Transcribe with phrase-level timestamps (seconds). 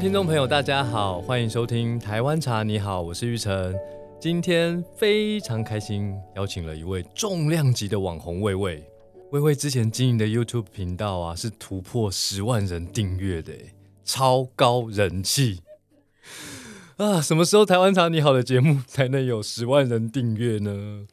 [0.00, 2.62] 听众朋友，大家好，欢迎收听台湾茶。
[2.62, 3.74] 你好，我是玉成。
[4.20, 8.80] 今天非常开心，邀请了一位重量级的网红魏魏。
[9.32, 13.52] 魏魏之前经营的 YouTube 频道啊，是突破十万人订阅的，
[14.04, 15.62] 超高人气
[16.96, 17.20] 啊！
[17.20, 21.06] 什么时候台湾茶你好的节目才能有十万人订阅呢？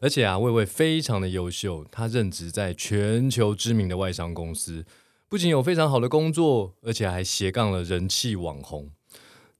[0.00, 4.84] 而且啊，魏魏非常的优秀，他任职在全球知名的外商公司。
[5.34, 8.90] 不仅有非常好的工作，而且还斜杠了人气网红。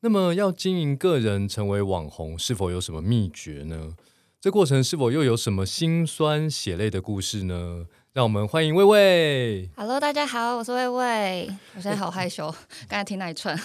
[0.03, 3.97] 那么，要经营个人成为网红，是否有什么秘诀呢？
[4.41, 7.87] 这过程是否又有什么辛酸血泪的故事呢？
[8.13, 9.69] 让我们欢迎魏魏。
[9.75, 11.51] Hello，大家好，我是魏魏。
[11.75, 12.55] 我现在好害羞，
[12.87, 13.59] 刚才听那一串。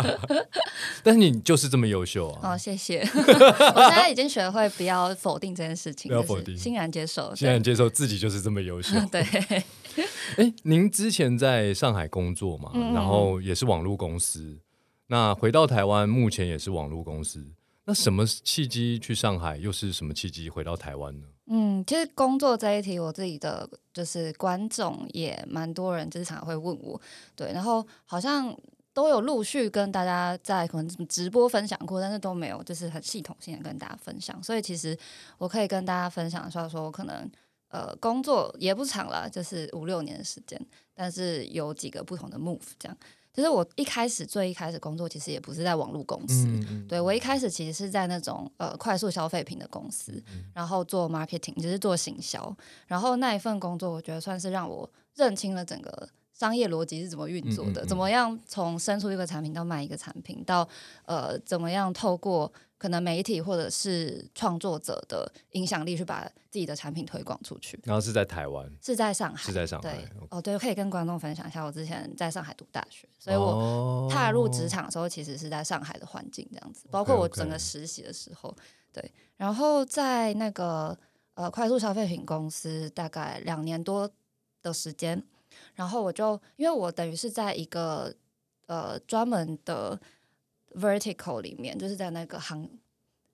[1.02, 2.52] 但是你就是这么优秀啊！
[2.52, 3.00] 哦，谢谢。
[3.08, 8.94] 我现在已经学会不要否定这件事情，不要否定，欣然接受，欣然接受自己就是这么优秀。
[9.10, 9.24] 对。
[10.36, 14.58] 哎，您之前在上海工作嘛，然后也是网络公司。
[15.08, 17.44] 那回到台湾，目前也是网络公司。
[17.84, 19.56] 那什么契机去上海？
[19.56, 21.26] 又是什么契机回到台湾呢？
[21.46, 26.98] 嗯，其实工作这一题，我自己的就是观众也蛮多人经常会问我，
[27.34, 28.56] 对，然后好像
[28.94, 34.40] 都有陆续跟大家在可能直播分享过，但是都没有就是很系统性的跟大家分享。
[34.42, 34.96] 所以其实
[35.36, 37.30] 我可以跟大家分享一下，说我可能。
[37.72, 40.60] 呃，工作也不长了，就是五六年的时间，
[40.94, 42.94] 但是有几个不同的 move，这样。
[43.34, 46.46] 其实我一开始最一开始工作，其实也不是在网络公司，
[46.86, 52.54] 对我一开始其实是在那种呃快速消费品的公司，然后做 marketing，就是做行销。
[52.86, 60.68] 然后那一份工作，我觉得算是让我认清了整个商业逻辑是怎么运作的，怎么样从生出一个产品到卖一个产品，到
[61.06, 62.52] 呃怎么样透过。
[62.82, 69.94] 可能媒体或者是创作者的影响力去把自己的产品推广出去，然后是在台湾，是在上海，是在上海。
[69.94, 78.52] 对，哦，对，可以跟观众分享一下，我之前在上海读大学，所以我踏入职场的时候，其实是在上海的环境这样子，包括我整个实习的时候，
[78.92, 79.12] 对。
[79.36, 80.98] 然后在那个
[81.34, 84.10] 呃快速消费品公司大概两年多
[84.60, 85.22] 的时间，
[85.76, 88.12] 然后我就因为我等于是在一个
[88.66, 90.00] 呃专门的。
[90.74, 92.68] Vertical 里面就是在那个行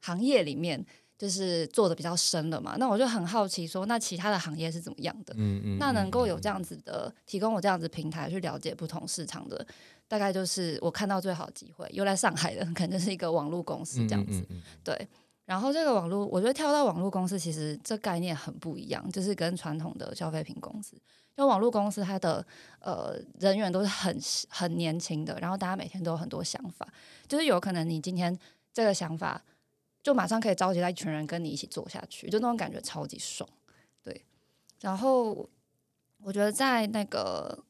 [0.00, 0.84] 行业里面，
[1.16, 2.76] 就是做的比较深了嘛。
[2.78, 5.34] 那我就很好奇，说那其他的行业是怎么样的？
[5.36, 5.78] 嗯嗯。
[5.78, 9.66] 那能够有这样子的提供我这样子平台去了解不同市场的，
[10.06, 11.88] 大概就是我看到最好的机会。
[11.92, 14.44] 又来上海的，可能就是一个网络公司这样子。
[14.84, 15.08] 对。
[15.44, 20.94] 然后这个网络，我觉得跳到网络公司，其实这概念很不一样，就是跟传统的消费品公司。
[21.38, 22.44] 因为网络公司它的
[22.80, 24.18] 呃人员都是很
[24.50, 26.86] 很年轻的，然后大家每天都有很多想法，
[27.28, 28.36] 就是有可能你今天
[28.72, 29.40] 这个想法
[30.02, 33.48] 就马上可以召集到一群人跟你一起做下去，就那种感觉超级爽，
[34.02, 34.24] 对。
[34.80, 35.48] 然后
[36.22, 37.64] 我觉得在那个。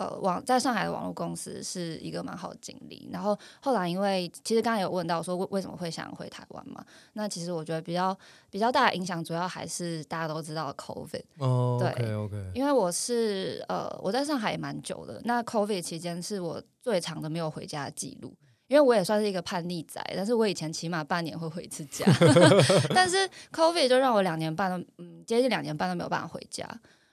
[0.00, 3.06] 呃，网在上海的网络公司是一个蛮好的经历。
[3.12, 6.82] 然后后来，因为其实刚才有问到说为为什么会想回台湾嘛？
[7.12, 8.16] 那其实我觉得比较
[8.48, 11.22] 比较大的影响，主要还是大家都知道 COVID。
[11.36, 12.50] 哦，对，OK。
[12.54, 18.34] 因为我是呃我在上海也蛮久的，那 COVID 期间是我最长的没有回家的记录。
[18.68, 22.06] 因为我也算是一个叛逆仔，但是我以前起码半年会回一次家，
[22.94, 26.66] 但是 COVID 就让我两年半都嗯接近两年半都没有办法回家，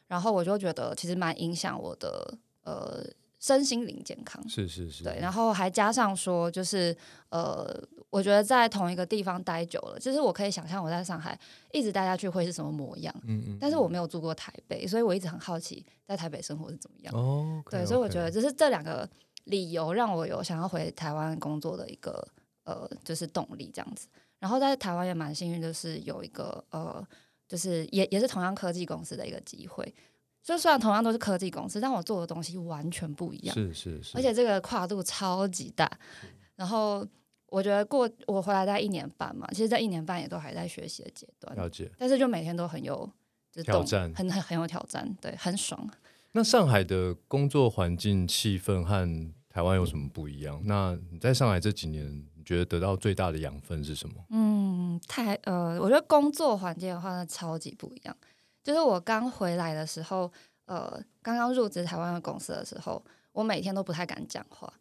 [0.07, 2.37] 然后我就觉得其实蛮影响我的。
[2.67, 3.01] 呃，
[3.39, 6.93] 身心灵健康是是是，对，然后还加上说，就是
[7.29, 11.39] 呃，我觉得在同一个地方待久了，就是我可以想象我在上海
[11.71, 17.15] 一直待下去会是什么模样，嗯嗯，但是我没有住过台北，所以我一直很好奇在台北生活是怎么样。
[17.15, 19.09] 哦，对，所以我觉得就是这两个
[19.45, 22.27] 理由让我有想要回台湾工作的一个
[22.65, 24.09] 呃，就是动力这样子。
[24.39, 27.01] 然后在台湾也蛮幸运，就是有一个呃，
[27.47, 29.95] 就是也也是同样科技公司的一个机会。
[30.47, 33.53] 就虽然同样都是科技公司，但我做的东西完全不一样。
[33.53, 35.91] 是是是，而且这个跨度超级大。
[36.55, 37.05] 然后
[37.47, 41.53] 我觉得过我回来在一年半嘛，其实，在一年半也都还在学习的阶段。
[41.57, 41.91] 了解。
[41.97, 43.11] 但是就每天都很有
[43.65, 45.85] 挑战，很很很有挑战，对，很爽。
[46.31, 50.61] 那上海的工作环境气氛和台湾有什么不一样？
[50.63, 54.15] 那你在上海这几年，你觉得得到最大的养分是什么？
[54.29, 58.15] 嗯，太呃，我觉得工作环境的话，那超级不一样。
[58.67, 60.29] 就是我刚回来的时候，
[60.65, 64.73] 呃，刚刚入职台湾的公司的时候，我每天都不太敢讲话，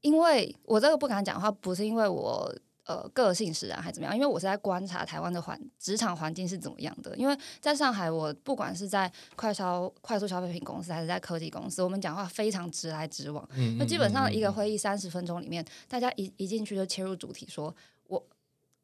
[0.00, 2.52] 因为我这个不敢讲话，不是因为我
[2.84, 7.16] 呃个性使然还是怎么样，因为我是在观察台湾的环职场环境是怎么样的。
[7.16, 13.48] 因为在上海，我不管是在快消快速消费品公司还是在科技公司，我们讲话非常直来直往，
[13.78, 17.72] 那基本上一个会议三十分钟里面，大家一一进去就切入主题说。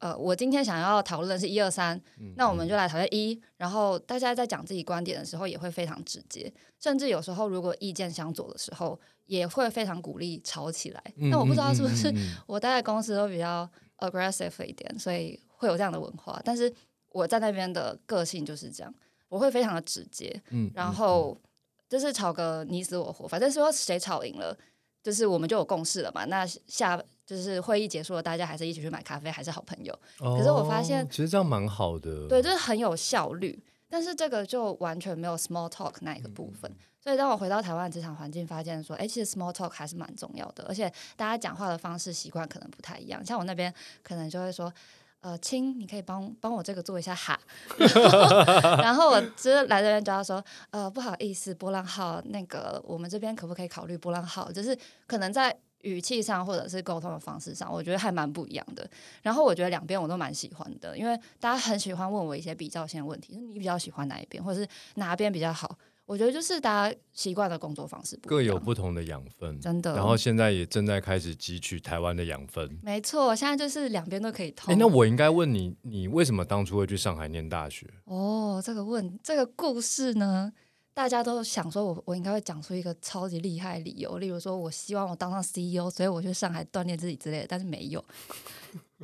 [0.02, 1.98] 呃，我今天想要讨论的是一二三，
[2.34, 3.40] 那我们就来讨论一。
[3.56, 11.00] 然后大家在讲自己观点的时候，也会非常直接，甚至有时候如果意见相左的时候，也会非常鼓励吵起来。
[11.14, 12.12] 那我不知道是不是
[12.48, 13.68] 我待在公司都比较
[13.98, 16.42] aggressive 一点，所以会有这样的文化。
[16.44, 16.74] 但是
[17.10, 18.92] 我在那边的个性就是这样，
[19.28, 21.40] 我会非常的直接，嗯，然后
[21.88, 24.58] 就是吵个你死我活，反正说谁吵赢了，
[25.00, 26.24] 就是我们就有共识了嘛。
[26.24, 27.00] 那下。
[27.34, 29.98] 就是会议结束了，大家还是一起去买咖啡，还是好朋友。
[30.18, 32.28] 可是我发现，其实这样蛮好的。
[32.28, 33.58] 对，就是很有效率。
[33.88, 36.70] 但是这个就完全没有 small talk 那一个部分。
[37.00, 40.64] 所以当我回到台湾职场环境，发现说，哎，其实 small talk 还是蛮重要的。
[40.68, 43.24] 而且大家讲话的方式习惯可能不太一样。
[43.24, 44.72] 像我那边可能就会说，
[45.20, 47.38] 呃，亲，你可以帮帮我这个做一下哈。
[48.82, 54.52] 然后我就是来这边就要说，呃，不好意思，波浪号，那个我们这边可不可以考虑波浪号？
[54.52, 54.76] 就是
[55.06, 55.56] 可能在。
[55.82, 58.88] 语气上或者是沟通的方式上，我觉得还蛮不一样的。
[59.22, 65.78] 然后我觉得两边我都蛮喜欢的，因为大家很喜欢问我一些比较性的问题，你比较喜欢哪一边，或者是哪边比较好？
[66.04, 69.94] 我觉得就是大家习惯的工作方式各有不同的养分，真的。
[69.94, 74.76] 然后现在也正在开始汲取台湾的养分，没错，现在就是两边都可以通。
[74.76, 77.86] 那我应该问你，你为什么当初会去上海念大学？
[78.04, 80.52] 哦，这个问这个故事呢？
[80.94, 88.04] 大家都想说，我我应该会讲出一个超级厉害的理由，例如说我希望我当上 CEO，所以我去上海锻炼自己之类的，但是没有。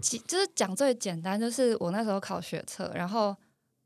[0.03, 3.35] 其就是讲最简单，就是我那时候考学测，然后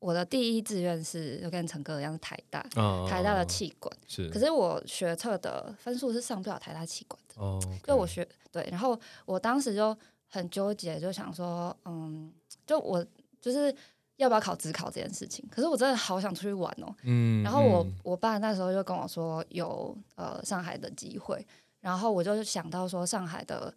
[0.01, 2.61] 我的第一志愿是就跟陈哥一样是台大，
[3.09, 3.97] 台大的气管。
[4.09, 4.29] 是。
[4.31, 7.41] 可是我学测的分数是上不了台大气管的。
[7.41, 7.61] 哦。
[7.87, 9.97] 就我学对，然后我当时就
[10.29, 12.33] 很纠结，就想说，嗯，
[12.67, 13.07] 就我
[13.41, 13.75] 就是。
[14.23, 15.45] 要不要考职考这件事情？
[15.51, 16.95] 可是我真的好想出去玩哦。
[17.03, 17.43] 嗯。
[17.43, 21.45] 然后我我爸那时候就跟我说有呃上海的机会，
[21.81, 23.75] 然后我就想到说上海的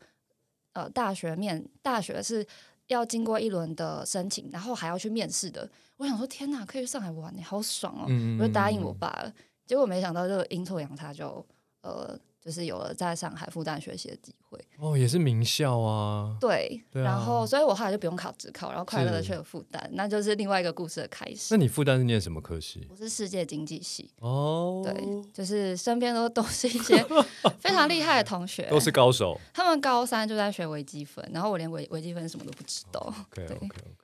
[0.73, 2.45] 呃大学面大学是
[2.87, 5.69] 要经过一轮的申请，然后还要去面试的。
[5.97, 8.05] 我想说天哪，可以去上海玩，好爽哦！
[8.39, 9.33] 我就答应我爸了。
[9.65, 11.45] 结果没想到就阴错阳差就
[11.81, 12.17] 呃。
[12.45, 16.37] 就是有了在上海复旦学习的机会哦，也是名校啊。
[16.39, 21.47] 对，然后所以我后来就不用考职考，然后快乐的去了复旦，那就是另外一个故事的开始。
[21.49, 22.87] 那你复旦是念什么科系？
[22.91, 24.83] 我是世界经济系哦。
[24.85, 24.93] 对，
[25.33, 27.03] 就是身边都都是一些
[27.59, 29.41] 非常厉害的同学，都是高手。
[29.51, 33.11] 他们高三就在学微积分，然后我连微微积分什么都不知道。
[33.33, 33.47] 对，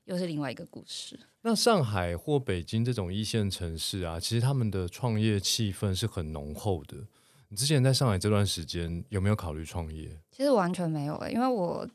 [0.05, 1.19] 又是另外一个故事。
[1.43, 6.97] 那上海或北京这种一线城市啊，其实他们的创业气氛是很浓厚的。
[7.51, 10.17] 你之前在上海这段时间有没有考虑创业？
[10.31, 11.85] 其实完全没有诶，因为我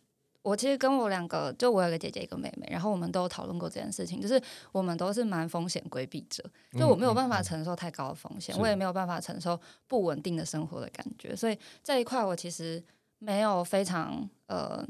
[0.42, 4.38] 我其实跟我两个，就我有个姐姐一个妹妹，然后我们都有讨论过这件事情，就是
[4.70, 6.44] 我们都是蛮风险规避者，
[6.78, 12.84] 就我没有办法承受太高的风险，我也没有办法承受不稳定的生活的感觉，所以这一块我其实
[13.18, 14.86] 没有非常呃，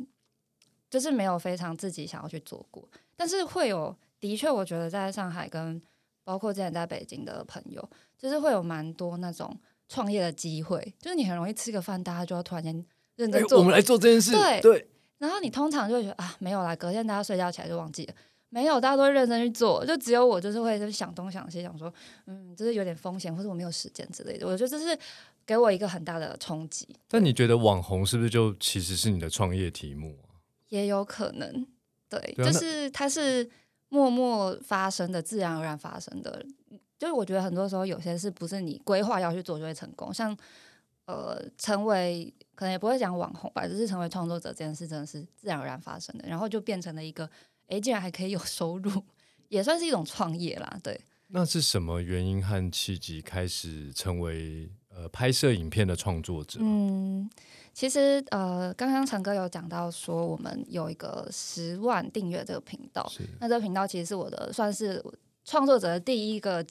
[0.91, 5.81] 就是没有非常自己想要去做过，但是会有的确，我觉得在上海跟
[6.25, 9.57] 包括之前在北京的朋友，就是会有蛮多那种。
[9.89, 12.85] 创业的机会，就是你很容易吃个饭，大家就要突然间
[13.17, 13.59] 认真做。
[13.59, 14.33] 我们来做这件事。
[14.33, 14.89] 对对。
[15.19, 18.15] 然后你通常就会觉得啊，没有啦，隔天大家睡觉起来就忘记了。
[18.51, 21.93] 没有，大家都会认真去做，就只有我就是会想东想西，想说，
[22.27, 24.47] 嗯，就是有点风险，或者我没有时间之类的。
[24.47, 24.99] 我觉得这是
[25.47, 26.87] 给我一个很大的冲击。
[27.09, 30.37] 但你觉得网红是不是就其实是你的创业题目啊？
[30.69, 31.67] 也有可能，
[32.09, 33.49] 对，就是它是
[33.89, 36.45] 默默发生的，自然而然发生的。
[36.99, 40.35] 就是我觉得很多时候有些事不是你规划要去做就会成功，像
[41.05, 47.29] 呃成为可能也不会讲网红吧，只是成为创作者这件事真的是自然而然发生的，然后就变成了一个
[47.69, 48.91] 哎竟然还可以有收入，
[49.49, 50.79] 也算是一种创业啦。
[50.83, 50.99] 对，
[51.29, 56.61] 那是什么原因和契机开始成为呃拍摄影片的创作者？
[56.63, 57.29] 嗯，
[57.75, 63.07] 其实呃刚刚陈哥有讲到说我们有一个十万订阅这个频道，
[63.39, 65.05] 那这个频道其实是我的算是
[65.45, 66.67] 创作者的第一个。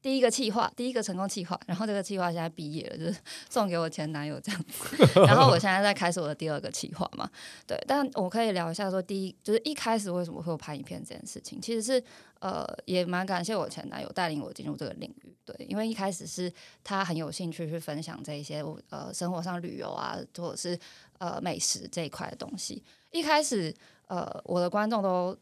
[0.00, 3.16] 第一个企划，第一个成功企划， 然后这个计划现在毕业了，就是
[3.50, 4.96] 送给我前男友这样子。
[5.26, 7.28] 然后我现在在开始我的第二个企划嘛，
[7.66, 7.76] 对。
[7.86, 12.02] 但我可以聊一下说，第一就是一开始为什么会有拍影片这件事情，其实是
[12.38, 16.52] 呃也蛮感谢我前男友带领我进入这个领域，对，因为一开始是
[16.84, 20.78] 他很有兴趣去分享这一些我呃生活上旅游啊，或者是
[21.18, 22.80] 呃美食这一块的东西。
[23.10, 23.74] 一开始
[24.06, 25.36] 呃我的观众都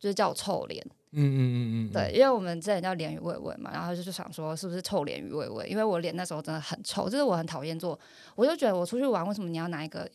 [0.00, 0.82] 就是叫我臭脸。
[1.14, 7.98] 嗯嗯嗯嗯，对，因为我们之前叫脸鱼味味嘛，然后就是想说是不是臭脸鱼味味，因为我脸那时候真的很臭，就是我很讨厌做，
[8.34, 10.08] 我就觉得我出去玩，为什么你要拿一个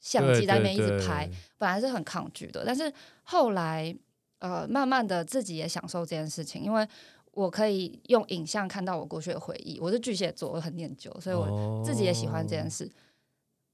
[0.00, 3.94] 相机在那边一直拍，本来是很抗拒的，但是后来
[4.38, 6.86] 呃慢慢的自己也享受这件事情，因为
[7.32, 12.90] 我可以用影像看到我过去的回忆，我是巨蟹座，我很念旧，所以我自己也喜欢这件事，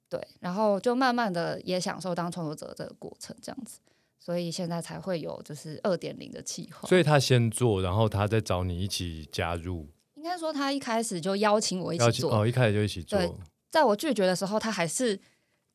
[0.09, 3.81] 对，然后就慢慢的也享受当创作者这个过程，这样子。
[4.19, 6.89] 所以现在才会有就是二点零的计划。
[6.89, 9.89] 所以他先做，然后他再找你一起加入。
[10.15, 13.39] 应该说他一开始就邀请我一起做，哦，一开始就一起做。
[13.71, 15.21] 在我拒绝的时候，他还是。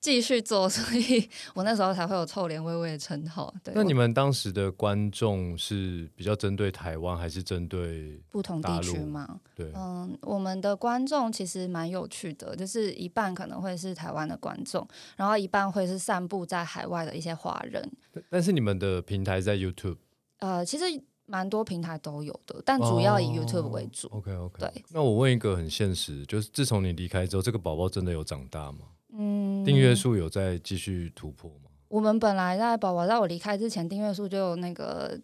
[0.04, 3.52] 继续做， 所以我那时候才会有“臭脸微微”的称号。
[3.64, 9.40] 对，那你们当时的观众是比较针对台湾，还是针对不同地区吗？
[9.56, 17.90] 对，嗯，我们的观众其实蛮有趣的，就是一半可能会是台湾的观众，然后一半会是散布在海外的一些华人。
[18.30, 19.96] 但是你们的平台在 YouTube？
[20.40, 20.84] 呃，其实
[21.26, 24.10] 蛮多平台都有的，但主要以 YouTube 为主。
[24.10, 24.60] OK OK。
[24.60, 28.80] 对，那我问一个很现实，就是自从你离开之后，这个宝宝真的有长大吗？
[29.18, 31.70] 嗯，订阅数有在继续突破吗？
[31.88, 35.20] 我们本来在宝宝在我离开之前，订阅数就那个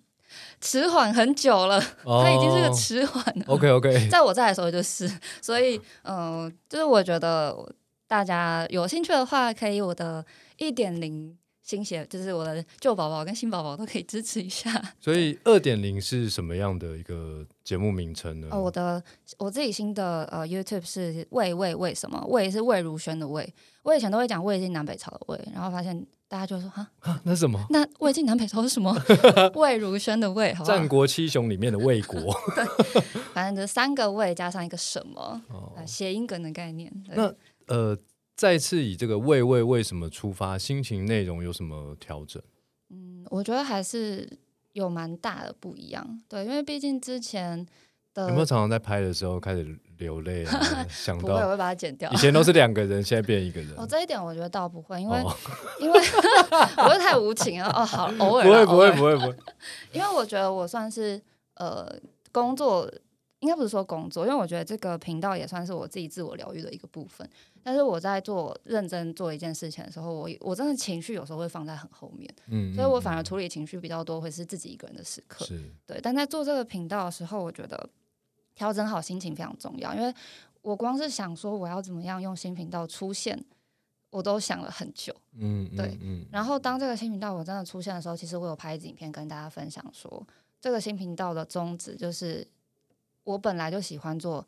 [0.62, 3.46] 迟缓很久了，它已经是个迟缓了。
[3.48, 5.10] OK OK， 在我在的时候就是，
[5.42, 7.56] 所以嗯，就是我觉得
[8.08, 10.26] 大家有兴趣的话，可以我的
[10.58, 11.36] 一点零。
[11.70, 14.72] 新鞋就是我的旧宝宝跟新宝宝都可以支持一下。
[15.00, 18.48] 所以二点零是什么样的一个节目名称呢？
[18.50, 19.04] 哦，我的
[19.38, 27.64] 我自己新的呃 YouTube 是魏魏为什么魏是魏如萱的魏，我以前都会讲魏晋南北朝的魏，然后发现大家就说哈啊那什么？
[27.70, 28.92] 那魏晋南北朝是什么？
[29.54, 32.20] 魏如萱的魏，好战国七雄里面的魏国。
[32.56, 35.40] 对，反正就三个魏加上一个什么，
[35.86, 36.92] 谐音梗的概念。
[37.14, 37.32] 那
[37.68, 37.96] 呃。
[38.40, 42.42] 再次以这个“为为为什么”出发，心情内容有什么调整？
[42.90, 44.26] 嗯，我觉得还是
[44.72, 46.22] 有蛮大的不一样。
[46.30, 47.68] 对，因为毕竟之前
[48.14, 50.58] 的有没有常常在拍的时候开始流泪啊？
[50.88, 52.10] 想到我会把它剪掉。
[52.14, 53.74] 以前都是两个人， 现在变一个人。
[53.76, 55.22] 哦，这一点我觉得倒不会，因为
[55.82, 57.68] 因为不会太无情了。
[57.68, 59.36] 哦，好，偶尔不会不会不会不会，
[59.92, 61.22] 因为我觉得我算是
[61.56, 61.94] 呃
[62.32, 62.90] 工作。
[63.40, 67.28] 应该不是说工作，因为我觉得这个频道也算是我自己自我疗愈的一个部分。
[67.64, 75.46] 但是我在做认真做一件事情的时候，我我真的情绪有时候会放在很后面，嗯，所以我反而处理情绪比较多，会是自己一个人的时刻。
[75.86, 76.00] 对。
[76.02, 77.90] 但在做这个频道的时候，我觉得
[78.56, 80.14] 调整好心情非常重要，因为
[80.62, 83.42] 我光是想说我要怎么样用新频道出现，
[84.10, 86.26] 我都想了很久，嗯，对，嗯。
[86.32, 90.26] 然后当这个新频道我真的出现的时候，其实我有拍影片跟大家分享说，
[90.60, 92.46] 这个新频道的宗旨就是。
[93.30, 94.48] 我本来就喜欢做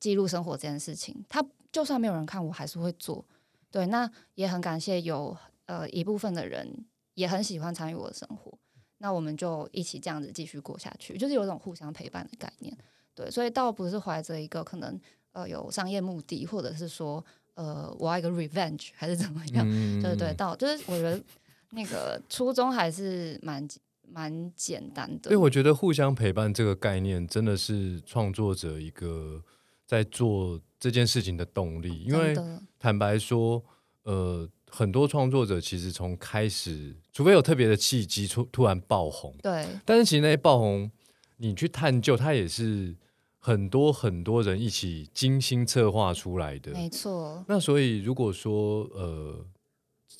[0.00, 3.24] 记录生活这件事情，他就算没有人看，我还是会做。
[3.70, 5.36] 对，那也很感谢有
[5.66, 8.58] 呃一部分的人也很喜欢参与我的生活，
[8.98, 12.76] 那我们就一起这样子继续过下去，就是有种互相陪伴的概念。
[13.14, 15.00] 对，所以倒不是怀着一个可能
[15.30, 17.24] 呃有商业目的，或者是说
[17.54, 19.64] 呃我要一个 revenge 还是怎么样，
[20.02, 21.22] 对对，到就是我觉得
[21.70, 23.68] 那个初衷还是蛮。
[24.12, 29.42] 蛮简单的，因为我觉得互相陪伴这个概念真的是创作者一个
[29.86, 32.04] 在做这件事情的动力。
[32.04, 32.34] 因为
[32.78, 33.62] 坦白说，
[34.02, 39.66] 呃，很多创作者其实从开始，除非有特别的契机突突然爆红，对。
[39.84, 40.90] 但是其实那些爆红，
[41.36, 42.96] 你去探究，它也是
[43.38, 47.44] 很多很多人一起精心策划出来的，没错。
[47.48, 49.44] 那所以如果说，呃，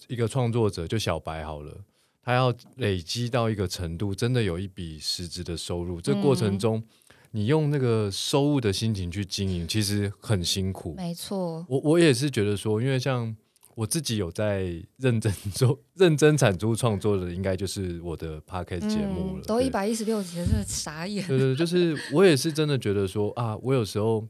[0.09, 1.85] 一个创作者就小白好了。
[2.23, 6.01] 他要累积到一个程度，真的有一笔实质的收入。
[6.01, 6.83] 这过程中，
[7.31, 10.95] 你用那个收入的心情去经营，其实很辛苦。
[10.97, 13.35] 没错，我我也是觉得说，因为像
[13.75, 19.45] 我自己有在认真做、 认真产出创作的，应该就是我的 podcast 节目了。
[19.45, 21.27] 都一百一十六集，真的傻眼。
[21.27, 24.29] 对对，就是我也是真的觉得说 啊，我有时候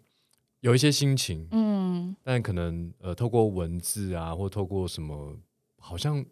[0.61, 5.37] 有一些心情，嗯，但可能呃，透过文字啊，或透过什么，
[5.81, 6.25] 好像。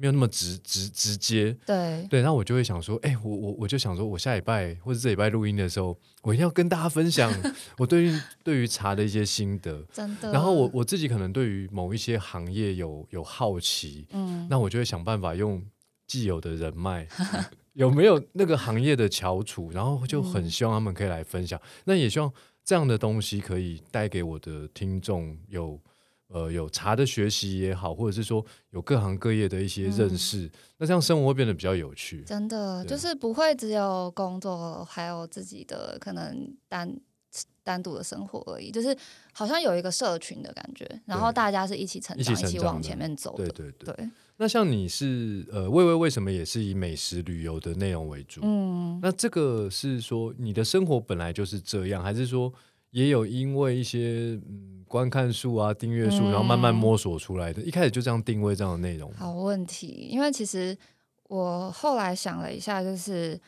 [0.00, 7.30] 没有那么直直直接，对对，然后我就会想说，哎，我我我就想说，我下礼拜或者这礼拜录音的时候，我一定要跟大家分享
[7.76, 10.32] 我对于对于茶的一些心得，真的。
[10.32, 15.62] 然后我我自己可能对于某一些行业有有好奇，嗯，那我就会想办法用
[16.06, 17.06] 既有的人脉，
[17.74, 21.60] 有没有那个行业的翘楚，然后就很希望他们可以来分享。
[21.84, 22.32] 那也希望
[22.64, 25.78] 这样的东西可以带给我的听众有。
[26.32, 32.22] 呃，有茶的学习也好，或者是说有各行各业的一些认识，那这样生活会变得比较有趣。
[32.22, 36.96] 真的，就是不会只有工作，还有自己的可能单
[37.64, 38.96] 单独的生活而已，就是
[39.32, 43.48] 好像有一个社群的感觉，然后大家是一起成长，一起往前面走的。
[43.48, 44.10] 对对对。
[44.36, 48.40] 那像你是呃，魏魏为什么也是以美食旅游的内容为主？
[48.44, 52.52] 嗯，那这个是说你的生活本来就是这样，还是说？
[52.90, 57.62] 也有因为一些嗯观看数啊、订阅数，然后慢慢摸索出来的。
[57.62, 59.12] 一开始就这样定位这样的内容。
[59.14, 60.76] 好问题，因为其实
[61.24, 63.40] 我后来想了一下，就是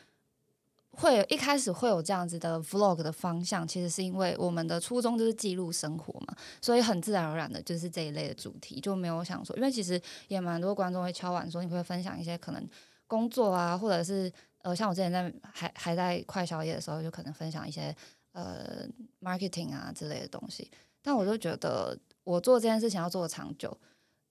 [0.92, 12.68] 会一开始会有这样子的 vlog 的方向，其实是因为我们的初衷就是记录生活嘛，所以很自然而然的就是这一类的主题，就没有想说，因为其实也蛮多观众会敲碗说，你会分享一些可能。
[13.08, 14.32] 工作啊，或者是
[14.62, 17.94] 呃，像我之前在还还在快消业的时候，就可能分享一些
[18.32, 18.86] 呃
[19.20, 20.70] marketing 啊之类的东西。
[21.00, 23.76] 但我就觉得，我做这件事情要做长久，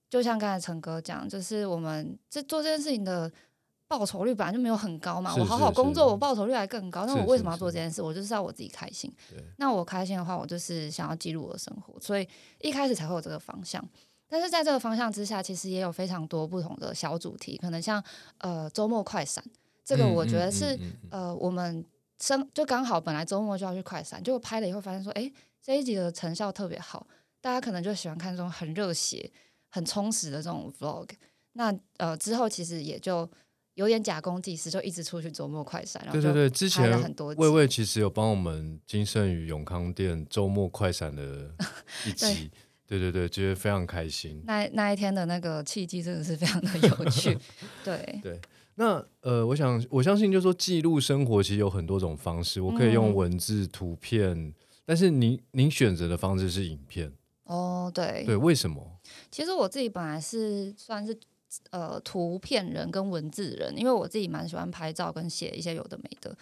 [0.09, 3.31] 就像刚才陈哥讲，就是我们这做这件事情的
[3.87, 5.35] 报酬率本来就没有很高嘛。
[5.35, 7.05] 我好好工作，我报酬率还更高。
[7.05, 8.01] 那我为什么要做这件事？
[8.01, 9.11] 我就是要我自己开心。
[9.57, 12.27] 那我开心的话，我就是想要记录我的生活，所以
[12.59, 13.85] 一开始才会有这个方向。
[14.29, 18.01] 但是在这个方向之下，其实也有非常多不同的小主题，可能像
[18.37, 19.43] 呃周末快闪，
[19.83, 20.79] 这个我觉得是
[21.09, 21.85] 呃我们
[22.21, 25.29] 生就刚好本来周末就要去快闪，就拍了以后发现说，哎，
[25.61, 27.05] 这一集的成效特别好，
[27.41, 29.29] 大家可能就喜欢看这种很热血、
[29.69, 31.09] 很充实的这种 vlog。
[31.53, 33.29] 那呃之后其实也就
[33.73, 36.01] 有点假公济私，就一直出去周末快闪。
[36.11, 41.51] 对对对，之前很多魏魏其实有帮我们金盛宇永康店周末快闪的
[42.05, 42.51] 一集。
[42.87, 44.43] 对对对，觉得非常开心。
[44.45, 47.37] 那那一天的那个契机真的是非常的有趣。
[47.85, 48.41] 对对，
[48.81, 54.51] 那呃，我想我相信，就是说记录生活其实有很多种方式，我可以用文字、图片，
[54.83, 57.13] 但是您您选择的方式是影片。
[57.43, 58.99] 哦，对对，为什么？
[59.29, 61.15] 其实我自己本来是算是
[61.69, 66.35] 呃图片人跟文字人，因为我自己蛮喜欢拍照跟写一些有的没的。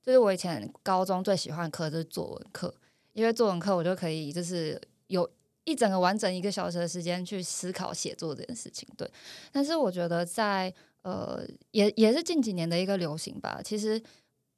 [0.00, 2.72] 就是我以前高中最喜欢的课就是作文课，
[3.14, 5.28] 因为作文课我就可以就是有。
[5.64, 9.08] 一整个完整一个小时的时间去思考写作这件事情，对。
[9.52, 13.60] 但是我觉得在呃，也也是近几年的一个流行吧。
[13.64, 14.02] 其实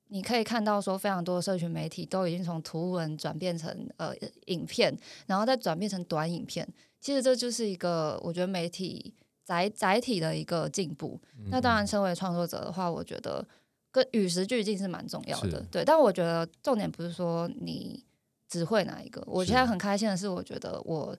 [0.08, 4.14] 你可以看到说，非常多的社群媒体都已经从图文转变成呃
[4.46, 4.96] 影片，
[5.26, 6.66] 然后再转变成短影片。
[7.00, 11.20] 其实这就是一个我觉得媒体载载体的一个进步。
[11.50, 13.46] 那当然，身为创作者的话，我觉得
[13.90, 15.60] 跟与时俱进是蛮重要的。
[15.70, 18.04] 对，但我觉得重点不是说你。
[18.48, 19.24] 只会哪一个？
[19.26, 21.16] 我现在很开心的是，我觉得我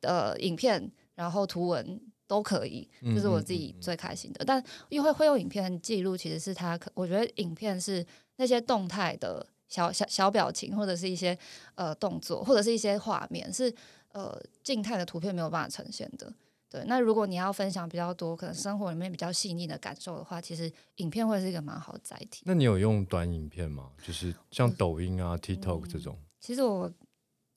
[0.00, 4.44] 呃影片，然后图文都可以，这是我自己最开心的。
[4.44, 8.04] 但因为会用影片记录，其实是它可，我觉得影片是
[8.36, 11.36] 那些动态的小小小表情，或者是一些
[11.74, 13.72] 呃动作，或者是一些画面，是
[14.12, 16.32] 呃静态的图片没有办法呈现的。
[16.70, 22.42] 对，那如果你要分享比较多，可能生活里面比较细腻的感受的话，其实影片会是一个蛮好的载体。
[22.46, 23.90] 那你有用短影片吗？
[24.04, 26.18] 就是像抖音啊、TikTok 这种？
[26.40, 26.92] 其实我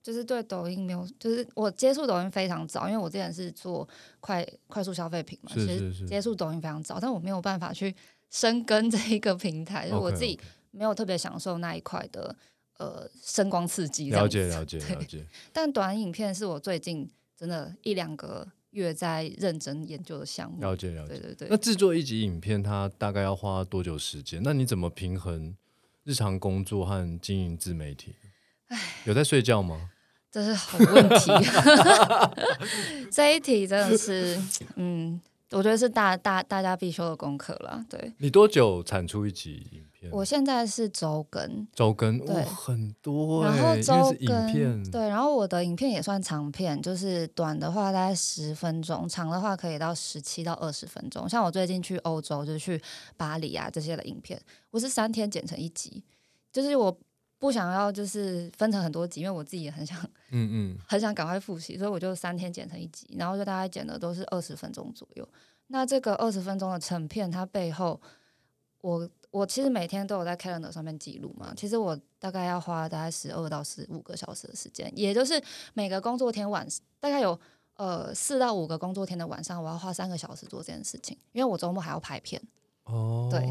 [0.07, 3.85] 就是对抖音没有，就是我接触抖音非常早，因为我之前是做
[4.21, 7.93] 快快速消费品嘛，其实接触抖音非常早，但我没有办法去
[8.29, 10.39] 深耕这一个平台，就我自己
[10.71, 12.33] 没有特别享受那一块的
[12.77, 14.09] 呃声光刺激。
[14.09, 15.27] 了解了解了解。
[15.51, 20.61] 但短影片是我最近真的一两个月在认真研究的项目。
[20.61, 21.15] 了解了解。
[21.15, 21.47] 对对对。
[21.49, 24.41] 那制作一集影片，它大概要花多久时间？
[24.41, 25.53] 那你怎么平衡
[26.05, 28.15] 日常工作和经营自媒体？
[29.03, 29.91] 有在睡觉吗？
[30.29, 31.31] 这是好问题，
[33.09, 34.37] 这一题真的是，
[34.75, 35.19] 嗯，
[35.51, 37.83] 我觉得是大大大家必修的功课了。
[37.89, 40.11] 对你多久产出一集影片？
[40.11, 43.45] 我现在是周更，周更对，很多。
[43.45, 51.27] 然后周更对，然后我的影片也算长片，就是短的话大概十分钟，长的话可以到十七到二十分钟。
[51.27, 52.79] 像我最近去欧洲，就是去
[53.15, 54.39] 巴黎啊这些的影片，
[54.71, 56.03] 我是三天剪成一集，
[56.51, 56.95] 就是我。
[57.39, 59.97] 不想要就是分成很多集，因为我自己也很想，
[60.31, 65.27] 嗯嗯，很想赶快复习，所以我就三天剪成一集，然后就大概剪的都是二十分钟左右。
[65.67, 68.01] 那这个二十分钟的成片，它背后，
[68.81, 71.53] 我我其实每天都有在 calendar 上面记录嘛。
[71.55, 75.41] 其实我大概要花大概十二到十五个小时的时间，也就是
[75.73, 76.65] 每个工作天晚
[76.99, 77.39] 大概有
[77.75, 82.41] 呃四到五个工作天的晚上，我要花三个小时做这件事情，因为我周末还要拍片。
[82.89, 83.41] 哦，对，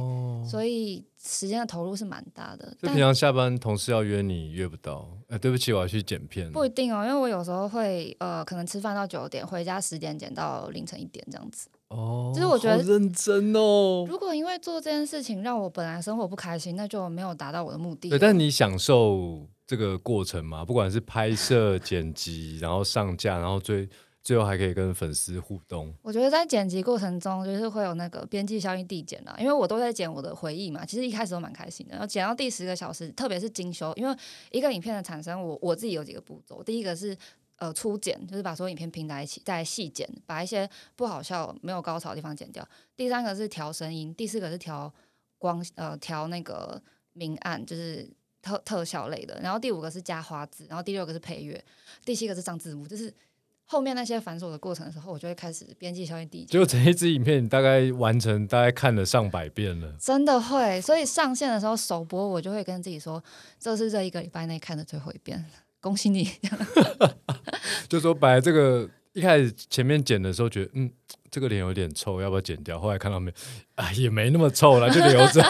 [0.49, 2.75] 所以时间的投入是蛮大的。
[2.81, 6.51] 就平常下班，同事要约你约不到，哎，对不起，我要去剪片。
[6.51, 11.68] 不一定哦，因为我有时候会呃，可能吃饭到九点，回家十点剪到凌晨一点这样子。
[11.88, 14.07] 哦，就是我觉得认真哦。
[14.09, 18.09] 如果因为做这件事情让我本来生活不开心，那就没有达到我的目的。
[18.09, 20.64] 对，但你享受这个过程嘛？
[20.64, 23.87] 不管是拍摄、剪辑，然后上架，然后最。
[24.27, 25.95] 最后还可以跟粉丝互动。
[26.03, 30.85] 我觉得在剪辑过程中，就是会有那个边际效应递减啦，因为我都在剪我的回忆嘛。
[30.85, 34.12] 其实一开始都蛮开心的，然后剪到第十个小时，特别是精修，因为
[34.51, 36.61] 一个影片的产生，我我自己有几个步骤。
[36.61, 37.17] 第一个是
[37.59, 42.69] 呃初剪，就是把所有影片拼在一起，再细剪，把一些不好笑、没有高潮的地方剪掉。
[42.97, 44.93] 第三个是调声音，第四个是调
[45.39, 48.11] 光，呃调那个明暗，就是
[48.43, 49.39] 特特效类的。
[49.41, 51.65] 然后第五个是加花字，然后第六个是配乐，
[52.05, 53.15] 第七个是上字幕，就是。
[53.68, 56.46] 后面那些繁琐的过程的时候，我就会开始编辑消音递减。
[56.48, 59.92] 就整一支影片，你大概完成，大概看了上百遍了。
[59.98, 63.22] 真的会，所以上线的时候首播，我就会跟自己说，
[63.59, 65.44] 这是这一个礼拜内看的最后一遍，
[65.81, 66.31] 恭喜你。
[67.88, 70.90] 就说本来这个一开始前面剪的时候觉得，嗯，
[71.31, 72.79] 这个脸有点臭，要不要剪掉？
[72.79, 73.33] 后来看到没，
[73.74, 75.42] 啊，也没那么臭了，就留着。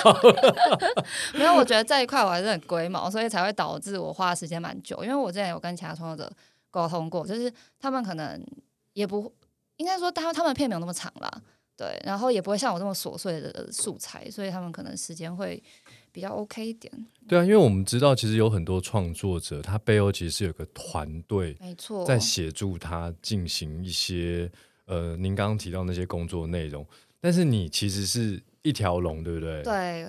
[1.36, 5.04] 没有，我觉得这一块我还是很龟毛，所以才会导致我花的时间蛮久。
[5.04, 6.32] 因为我之前有跟其他创作者
[6.76, 8.44] 沟通过，就是他们可能
[8.92, 9.32] 也不
[9.78, 11.42] 应该说，他他们片没有那么长啦，
[11.74, 15.62] 对，然后也不会像我这么琐碎的素材，所以他们可能时间会
[16.12, 16.92] 比较 OK 一点。
[17.26, 24.50] 对啊，因为我们知道，其实有很多创作者，他背后其实是有个团队，没错，在协助他进行一些
[24.84, 26.86] 呃，您刚刚提到那些工作内容。
[27.18, 29.62] 但是你其实是一条龙，对不对？
[29.62, 30.06] 对，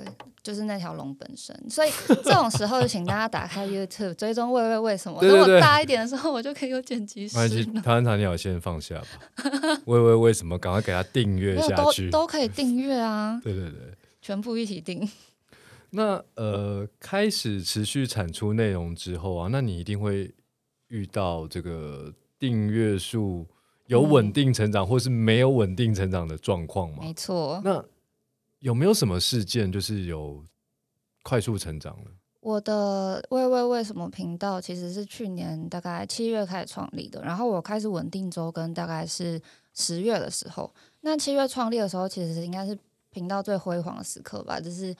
[0.48, 1.54] 就是那条龙本身。
[1.70, 1.90] 所以
[2.24, 5.22] 这种时候，就请大家打开 YouTube 追踪喂喂为什么。
[5.22, 7.36] 如果大一点的时候，我就可以有剪辑师。
[7.82, 9.08] 台湾茶你好，先放下吧。
[9.84, 10.58] 喂喂为什么？
[10.58, 13.38] 赶快给他订阅下去，都可以订阅啊。
[13.44, 15.06] 对对对，全部一起订。
[15.92, 20.34] 那呃，开始持续产出内容之后啊，那你一定会
[20.88, 23.46] 遇到这个订阅数
[23.88, 26.98] 有稳定成长，或是没有稳定成长的状况吗？
[27.02, 27.62] 没错。
[27.64, 27.84] 那
[28.60, 30.44] 有没有什么事件就是有
[31.24, 32.12] 快速成长了？
[32.42, 39.42] 我的“喂喂为什么”频道其实是去年大概七月开始创立的，然后我开始稳定周更大概是
[39.74, 40.74] 十月的时候。
[41.02, 42.78] 那七月创立的时候，其实应该是
[43.10, 44.96] 频道最辉煌的时刻吧，就是。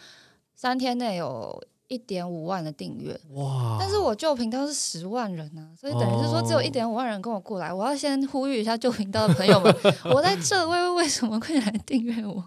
[0.60, 3.78] 三天内有一点五万的订阅哇！
[3.80, 7.72] 但是我旧频道是十万人呢，所以等于是说只有一点五万人跟我过来。
[7.72, 9.72] 我要先呼吁一下旧频道的朋友们，
[10.12, 12.44] 我在这，为为什么快点来订阅我？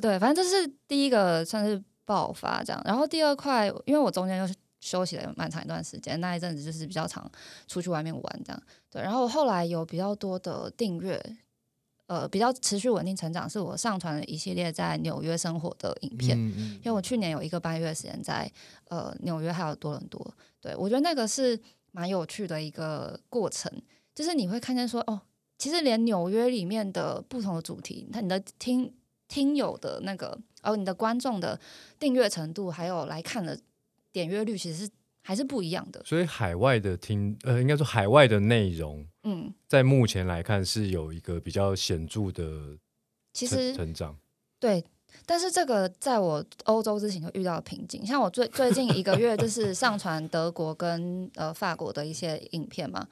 [0.00, 2.82] 对，反正这是第一个算是爆发这样。
[2.84, 7.30] 然后第二块，因为我中间又是休息了蛮长一段时间，那一阵子就是比较常
[7.66, 8.62] 出去外面玩这样。
[8.90, 11.20] 对，然后后来有比较多的订阅。
[12.08, 18.48] 呃，比较持续稳定成长，是我上传了一系列在纽约生活的影片，因为我去年有一个半月的时间在
[18.90, 20.24] 呃纽约还有多伦多，
[20.60, 23.68] 对我觉得那个是蛮有趣的一个过程，
[24.14, 25.20] 就是你会看见说哦，
[25.58, 28.94] 其实连纽约里面的不同的主题，那你的听
[29.28, 31.58] 听友的那个，哦，你的观众的
[31.98, 33.58] 订阅程度，还有来看的
[34.12, 34.90] 点阅率，其实是。
[35.26, 42.78] 还是不一样的，所以海外的听呃，应该说海外的内容，嗯，在目前来看是有一个比较显著的，
[43.32, 44.16] 其实成长，
[44.60, 44.84] 对。
[45.26, 53.04] 但是这个在我欧洲之前就遇到瓶颈，像我最最近一个月就是上传德国跟呃法国的一些影片嘛，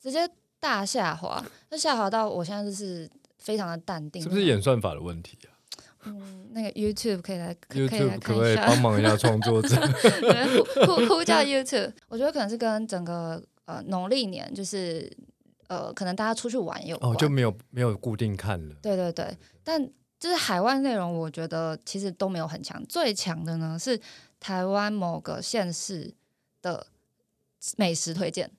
[0.00, 5.55] 直接大下滑，那下滑到我现在就是非常的淡定，是不是演算法的问题啊？
[6.06, 9.76] 嗯，那个 YouTube 可以来，可以来看一下，帮忙一下创作者。
[10.86, 15.10] 呼呼叫 YouTube，我觉得可能是跟整个呃农历年，就是
[15.66, 18.74] 呃可能大家出去玩有哦，就没有没有固定看了。
[18.80, 19.84] 对对对，但
[20.18, 22.80] 就是海外内容，我觉得其实都没有很强。
[22.86, 24.00] 最强的呢是
[24.38, 26.14] 台湾某个县市
[26.62, 26.86] 的
[27.76, 28.50] 美食推荐。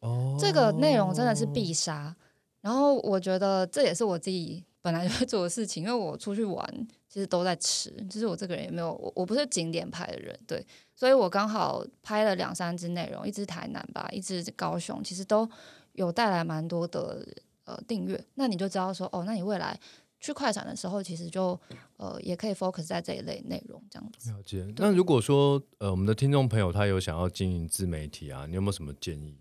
[0.00, 2.14] 哦，这个内容真的是必杀。
[2.60, 4.64] 然后我觉得这也是我自己。
[4.84, 7.90] 本来就会做的事情，因为我出去玩，其实都在吃。
[8.10, 10.62] 就是我这个人也没有，我我不是景点拍的人，对，
[10.94, 15.48] 所以我刚好拍了两三支内容，一支台南吧，一支高雄，其实都
[15.92, 17.26] 有带来蛮多的
[17.64, 18.22] 呃订阅。
[18.34, 19.80] 那你就知道说，哦，那你未来
[20.20, 21.58] 去快闪的时候，其实就
[21.96, 24.30] 呃也可以 focus 在这一类内容这样子。
[24.30, 24.66] 了解。
[24.76, 29.38] 那如果说呃我们的听众朋友他有想要经营自媒体啊，你有没有什么建议？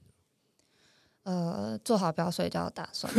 [1.23, 3.11] 呃，做好不要睡觉的打算，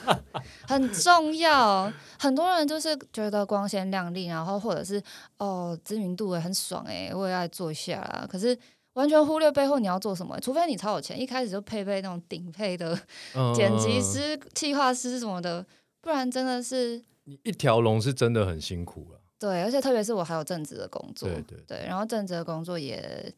[0.66, 1.92] 很重要。
[2.18, 5.02] 很多人就是觉得光鲜亮丽，然后或者是
[5.36, 8.26] 哦知名度也很爽哎，我也要做一下啦。
[8.26, 8.58] 可是
[8.94, 12.98] 完全忽略背后你要做什么，除非你超有钱，一开始就配备那种顶配的
[13.54, 15.62] 剪辑师、企划师什么的，
[16.00, 19.20] 不然真的是你一条龙是真的很辛苦了。
[19.38, 23.30] 对，而且特别是我还有正职的工作，对对对，然后正职的工作也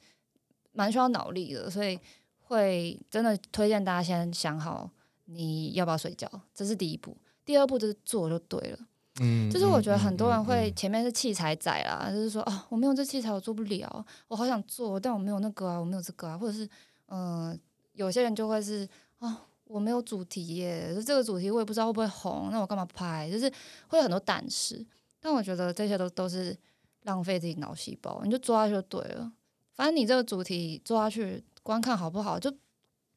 [0.71, 1.99] 蛮需要脑力的，所以。
[2.45, 4.89] 会真的推荐大家先想好
[5.25, 7.17] 你要不要睡觉，这是第一步。
[7.45, 8.79] 第二步就是做就对了。
[9.21, 16.69] 嗯，就是我觉得很多人会前面是器材仔啦，就是说啊，我没有这器材我做不了，我好想做，但我没有那个啊，我没有这个啊，或者是
[17.07, 17.59] 嗯，
[17.93, 23.31] 有些人就会是啊，我没有主题耶，就这个主题我也不知道会不会红，那我干嘛拍？
[23.31, 23.51] 就是
[23.89, 24.85] 会有很多胆识，
[25.21, 26.57] 但我觉得这些都都是
[27.03, 29.33] 浪费自己脑细胞，你就做下去就对了。
[29.75, 31.45] 反正你这个主题做下去。
[31.65, 32.39] 观看好不好？
[32.39, 32.49] 就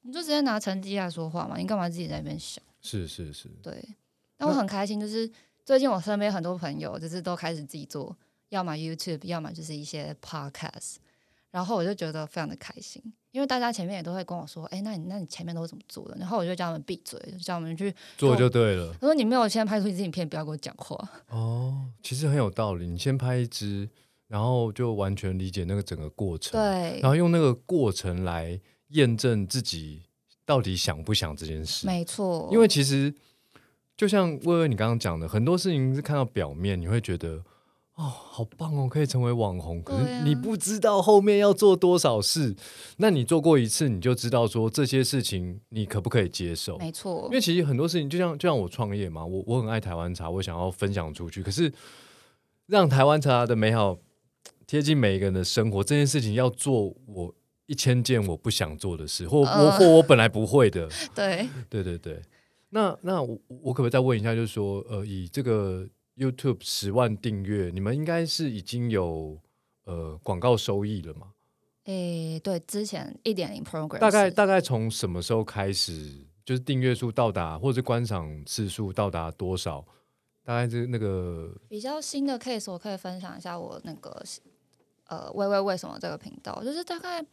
[0.01, 2.63] 你就直接拿成绩来说话嘛，你干嘛自己在那边想？
[2.81, 3.83] 是是是，对。
[4.37, 5.29] 但我很开心，就是
[5.65, 8.15] 最近我身边很多朋友就是都开始自己做，
[8.49, 10.95] 要么 YouTube，要么就是一些 Podcast，
[11.51, 16.15] 然后我就觉得非常的开心，因为大家前面也都会跟我说，哎，那你那你前面都是怎么做的？
[16.17, 18.93] 然后我就叫他们闭嘴，叫他们去做就对了。
[19.01, 20.95] 他说你没有先拍出一支影片，不要跟我讲话。
[21.29, 23.89] 哦，其实很有道理，你先拍一支。
[24.27, 28.59] 然后就完全理解那个整个过程，对，然后用那个过程来
[28.89, 30.03] 验证自己
[30.45, 31.87] 到底想不想这件事？
[31.87, 33.13] 没错，因为其实
[33.95, 37.43] 就像薇薇你刚刚讲的，很多事情是看到表面，你会觉得
[37.95, 39.81] 哦，好棒哦，可以成为网红。
[39.81, 42.55] 可是你不知道后面要做多少事。
[42.97, 46.77] 那你做过一次，你就知道说这些事情你可不可以接受？
[46.77, 51.41] 没错，因为其实很多事情，就像就像我创业嘛，我我很爱台湾茶，我想要分享出去。
[51.41, 51.73] 可是
[52.67, 53.97] 让台湾茶的美好
[54.67, 57.33] 贴近每一个人的生活，这件事情要做我。
[57.69, 60.87] 一千件我不想做的事，或我或我本来不会的。
[61.13, 62.21] 对对对对，
[62.69, 69.37] 那那我我可不可以再问一下，就是说，呃，以这个 YouTube 十万订阅，你们应该是已经有
[69.83, 71.33] 呃广告收益了吗？
[71.87, 79.85] 诶，对，之前一点零 program，大概大概从什么时候开始，就是订阅数到达，或者观赏次数到达多少？
[80.45, 84.23] 大概是那个比较新的 case，我可以分享一下我那个
[85.07, 87.25] 呃，微微为什么这个频道，就是大概。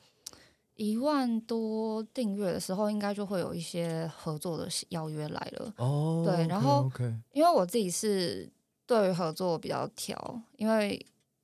[0.77, 5.73] 一万多订阅的时候，应该就会有一些合作的邀约来了。
[5.77, 6.91] 哦，对，然后
[7.31, 8.51] 因为我自己是
[8.85, 11.01] 对于合作比较挑，因为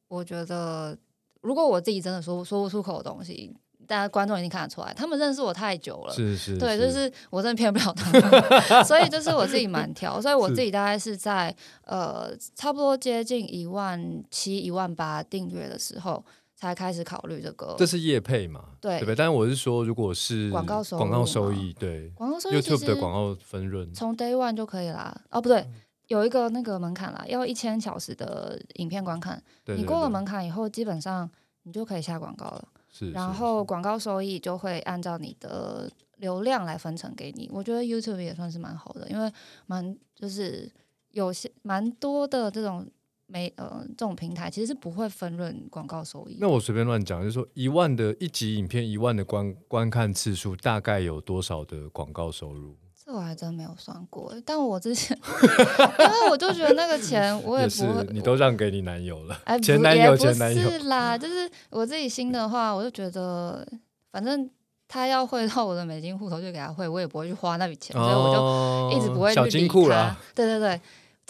[0.08, 0.98] 我觉得
[1.42, 3.56] 如果我自己真的说说不出口的东西，
[3.90, 6.14] 大家观众一定看得出来，他们认识我太久了。
[6.14, 11.53] 是是，对，就是我真的骗不了他们， 所以就是我自己蛮挑，所以我自己大概是在
[11.85, 16.24] 呃差不多接近一万七、一万八订阅的时候。
[16.61, 18.62] 才开始考虑这个，这是业配嘛？
[18.83, 19.14] 对，对不对？
[19.16, 25.18] 但是我是说，如果是广告收广告收益，对，广告收益 YouTube 的广告分润，从 Day One 就可以啦。
[25.31, 25.66] 哦，不对，
[26.09, 31.31] 有一个那个门槛啦，要一千小时的影片观看，你过了门槛以后，基本上
[31.62, 32.68] 你就可以下广告了。
[32.90, 37.48] 是，然后广告收益就会按照你的流量来分成给你。
[37.53, 39.33] 我觉得 YouTube 也算是蛮好的，因为
[39.66, 40.70] 蛮就是
[41.11, 42.87] 有些蛮多的这种。
[43.33, 46.37] 没呃，这种平台其实是不会分润广告收益。
[46.40, 52.74] 那我随便乱讲，就是说一万的一集影片，一万的观观看次数，大概有多少的广告收入？
[53.10, 54.32] 这我还真没有算过。
[54.46, 63.66] 但我之前，因为我就觉得那个钱 我也不会，你都让给你男友了，哎， 前男友前男友是啦，就是我自己心的话，我就觉得
[64.12, 64.48] 反正
[64.86, 70.16] 他要汇到我的美金户头就给他汇，我也不会去花那笔钱，所以我就一直不会去理他。
[70.34, 70.80] 对对对。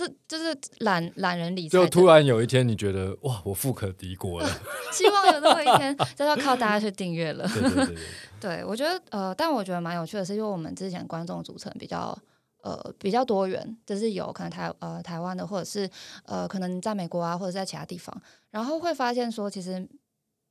[0.06, 1.72] 这就是懒懒人理财。
[1.72, 4.48] 就突然有一天，你觉得哇，我富可敌国了。
[4.92, 7.46] 希望有那么一天，这要靠大家去订阅了。
[7.48, 7.96] 对对对。
[8.40, 12.16] 对，我觉得呃，但我觉得蛮有趣的是，因为我们之前观众组成比较
[12.62, 15.88] 呃比较多元，就是有可能台呃台湾的，或者是
[16.24, 19.86] 呃可能在美国啊，或者在其他地方，然后会发现说，其实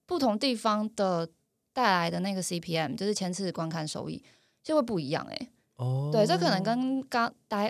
[0.06, 1.28] 不同地方的
[1.74, 4.24] 带来的那个 CPM，就是前次观看收益
[4.64, 5.50] 就会不一样哎。
[5.78, 6.10] 哦。
[6.12, 7.68] 对，这可能跟刚大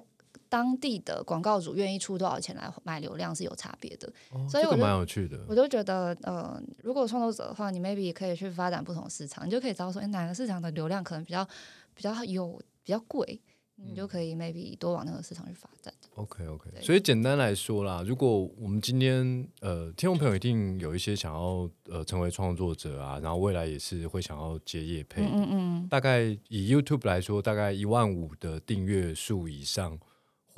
[0.50, 4.12] 当地的广告主愿意出多少钱来买流量是有差别的，
[4.50, 5.40] 所以我蛮有趣的。
[5.48, 11.48] 我就觉得，呃，如果创作者的话，你 maybe 可以去发展不同市场，你就可以知道说，哎，哪个市场的流量可能比较
[11.94, 13.40] 比较有比较贵，
[13.76, 15.94] 你就可以 maybe 多往那个市场去发展。
[16.16, 30.00] OK OK，所以简单来说啦，如果我们今天呃，听众朋友一定有一些想要呃成为创作者啊，然后未来也是会想要接业配，嗯嗯，大概以 YouTube 来说，大概一万五的订阅数以上。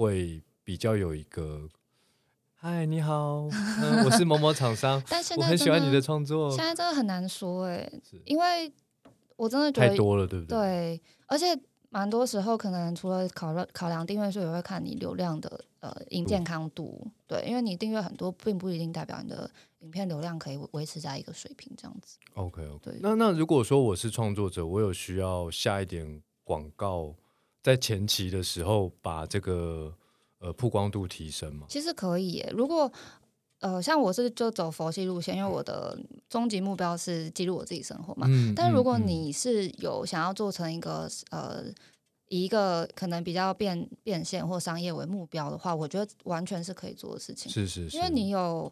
[0.01, 1.69] 会比较有一个，
[2.55, 3.47] 嗨，你好，
[4.03, 6.49] 我是某某厂商，但现在我很喜欢你的创作。
[6.49, 7.87] 现在真的很难说哎，
[8.25, 8.71] 因为
[9.35, 10.57] 我真的觉得太多了，对不对？
[10.57, 11.45] 对，而且
[11.89, 17.07] 蛮多时候可能除了考虑考量订阅数，也会看你流量的呃影健康度。
[17.27, 19.49] 对，因为你订阅很多，并不一定代表你的
[19.81, 22.17] 影片流量可以维持在一个水平这样子。
[22.33, 27.13] OK OK，那那如果说我是创作者，我有需要下一点广告。
[27.63, 29.93] 在前期的时候，把这个
[30.39, 31.67] 呃曝光度提升嘛？
[31.69, 32.51] 其实可以耶。
[32.55, 32.91] 如果
[33.59, 35.97] 呃像我是就走佛系路线，因为我的
[36.27, 38.25] 终极目标是记录我自己生活嘛。
[38.29, 38.53] 嗯。
[38.55, 41.63] 但如果你是有想要做成一个呃
[42.29, 47.51] 以一个可能比较变变现或商业为目标的话，我觉得完全是可以做的事情。
[47.51, 47.97] 是是是。
[47.97, 48.71] 因为你有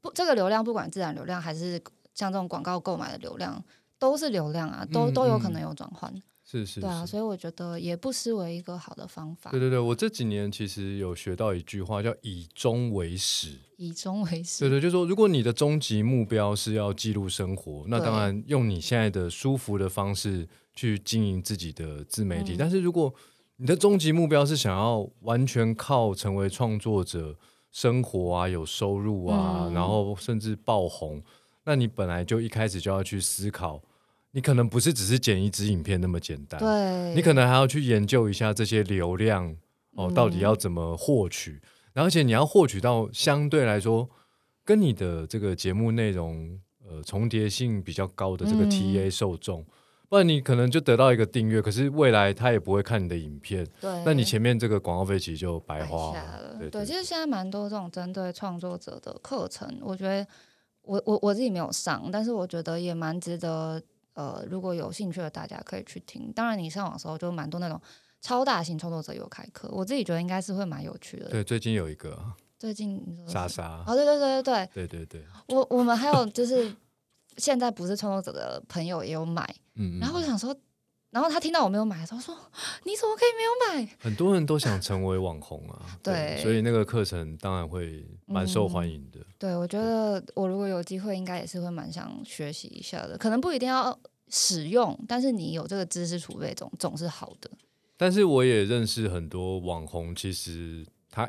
[0.00, 1.82] 不这个流量，不管自然流量还是
[2.14, 3.62] 像这种广告购买的流量，
[3.98, 6.10] 都是流量啊，都都有可能有转换。
[6.50, 9.52] 是是，对啊，所以我觉得也不失为一个好的方法。
[9.52, 13.56] 对对对，我这几年其实有学到一句话，叫“以终为始”。
[13.78, 14.58] 以终为始。
[14.58, 22.56] 对对，就是说，如果你的终极目标是要记录生活，那当然用你现在的舒服的方式去经营自己的自媒体。
[22.58, 23.14] 但是如果
[23.56, 27.38] 你的终极目标是想要完全靠成为创作者
[27.70, 31.22] 生活啊，有收入啊，然后甚至爆红，
[31.64, 33.80] 那你本来就一开始就要去思考。
[34.32, 39.56] 你可能不是只是剪一支影片那么简单，对，你可能还要去研究一下这些流量
[39.96, 41.60] 哦，到底要怎么获取，
[41.94, 44.08] 而且你要获取到相对来说
[44.64, 46.56] 跟你的这个节目内容
[46.88, 49.66] 呃重叠性比较高的这个 TA 受众，
[50.08, 56.54] 不然你可能就得到一个订阅，可是未来他也不会看你的影片，对，那你前面这个广告费其实就白白花下了。
[56.56, 60.24] 对对，其实现在蛮多这种针对创作者的课程，我觉得
[60.82, 63.82] 我我我自己没有上，但是我觉得也蛮值得。
[64.14, 66.32] 呃，如果有兴趣的大家可以去听。
[66.32, 67.80] 当然，你上网的时候就蛮多那种
[68.20, 71.28] 超大型创作者有开课，我自己觉得应该是会蛮有趣的。
[71.28, 72.18] 对，最近有一个
[72.58, 76.74] 最近莎莎，哦，对对对对对对对对，我我们还有就是
[77.36, 80.54] 现在不是创作者的朋友也有买，嗯，然后我想说。
[81.10, 82.34] 然后他听到我没有买的时候说
[82.84, 89.18] ：“你怎么可以没有买？”很多人都想成为网红啊， 对，所以那个课程当然会蛮受欢迎的。
[89.38, 93.18] 对，我觉得我如果有机会，应该也是会蛮想学习一下的。
[93.18, 97.50] 可能不一定要使用，但是你有这个知识储备总总是好的。
[97.96, 101.28] 但是我也认识很多网红，其实他。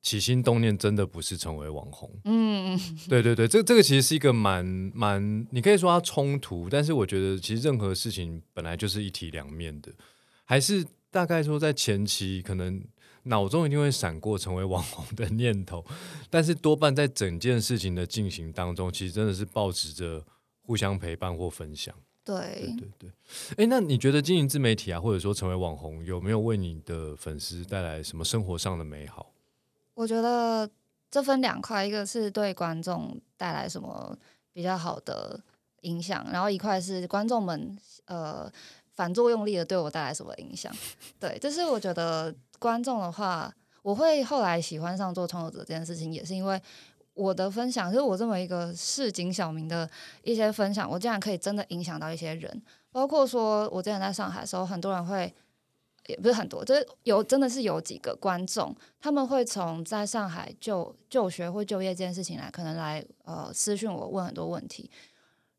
[0.00, 9.92] 起心动念真的不是成为网红，嗯，对对对，这这个其实是一个蛮蛮，你可以说它冲突，但是我觉得其实任何事情本来就是一体两面的，
[10.44, 12.82] 还是大概说在前期可能
[13.24, 15.84] 脑中一定会闪过成为网红的念头，
[16.30, 20.24] 但是多半在整件事情的进行当中，其实真的是保持着
[20.62, 21.94] 互相陪伴或分享。
[22.24, 22.74] 对。
[22.78, 23.10] 对对，
[23.56, 29.32] 哎，那你觉得经营自媒体啊，或者说成为网红，有没有为你的粉丝带来什么生活上的美好？
[29.98, 30.70] 我觉得
[31.10, 34.16] 这分两块，一个是对观众带来什么
[34.52, 35.40] 比较好的
[35.80, 38.48] 影响，然后一块是观众们呃
[38.94, 40.72] 反作用力的对我带来什么影响。
[41.18, 46.62] 对，就是我觉得观众的话，我会后来喜欢上做创作者这件事情，也是因为
[47.14, 49.90] 我的分享，就是我这么一个市井小民的
[50.22, 55.34] 一些分享，我竟然可以真的影响到一些人，包括说我之前在上海的时候，很多人会。
[56.08, 64.90] 也不是很多，就是有真的是有几个观众，他们会从在上海就就学或就业这件事情来，可能来呃私讯我问很多问题，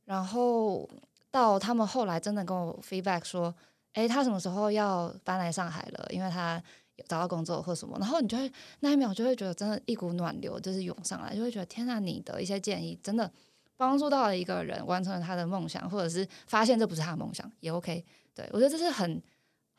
[0.05, 0.89] 然后
[1.29, 3.53] 到他们后来真的跟我 feedback 说，
[3.93, 6.07] 哎，他什么时候要搬来上海了？
[6.09, 6.59] 因为他
[6.95, 13.31] 有找到工作或什么，然后你就会那一秒就会觉得真的一股暖流就是涌上来，就会觉得天呐，你的一些建议真的
[13.77, 18.03] 帮助到了一个人完成了他的梦想，或者是发现这不是他的梦想也 OK。
[18.33, 19.21] 对我觉得这是很。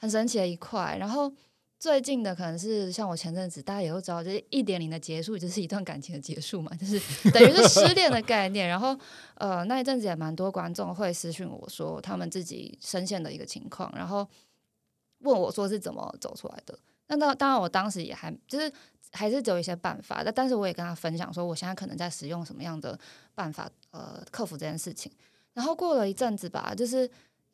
[0.00, 1.30] 很神奇的一块，然后
[1.78, 6.98] 最近的可能是像我前阵子，大家也都知道，就是一点零的结束，就是一段感情的结束嘛，就是
[7.30, 8.66] 等于是失恋的概念。
[8.66, 8.98] 然后
[9.34, 14.26] 呃，那一阵子也蛮多观众会私讯我说他们自己深陷的一个情况，然后
[15.18, 16.78] 问我说是怎么走出来的。
[17.08, 18.72] 那当当然，我当时也还就是
[19.12, 22.98] 还是只有一些办法，但但是我也跟他分享说，我现在可能在使用什么样的
[23.34, 25.12] 办法呃克服这件事情。
[25.52, 27.10] 然后过了一阵子吧，就是。